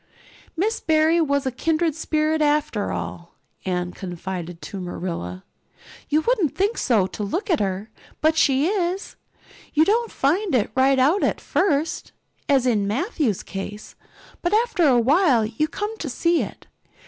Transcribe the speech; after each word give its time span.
"Miss 0.57 0.79
Barry 0.79 1.21
was 1.21 1.45
a 1.45 1.51
kindred 1.51 1.93
spirit, 1.93 2.41
after 2.41 2.91
all," 2.91 3.35
Anne 3.65 3.91
confided 3.91 4.59
to 4.63 4.79
Marilla. 4.79 5.43
"You 6.09 6.21
wouldn't 6.21 6.55
think 6.55 6.79
so 6.79 7.05
to 7.05 7.21
look 7.21 7.51
at 7.51 7.59
her, 7.59 7.91
but 8.19 8.35
she 8.35 8.65
is. 8.65 9.15
You 9.75 9.85
don't 9.85 10.11
find 10.11 10.55
it 10.55 10.71
right 10.75 10.97
out 10.97 11.21
at 11.21 11.39
first, 11.39 12.13
as 12.49 12.65
in 12.65 12.87
Matthew's 12.87 13.43
case, 13.43 13.93
but 14.41 14.55
after 14.55 14.87
a 14.87 14.99
while 14.99 15.45
you 15.45 15.67
come 15.67 15.95
to 15.99 16.09
see 16.09 16.41
it. 16.41 16.65